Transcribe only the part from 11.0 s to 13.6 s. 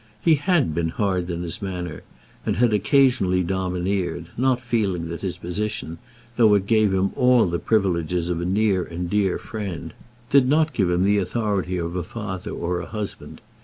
the authority of a father or a husband.